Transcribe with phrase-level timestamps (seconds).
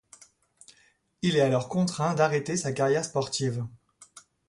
[1.21, 3.67] Il est alors contraint d'arrêter sa carrière sportive.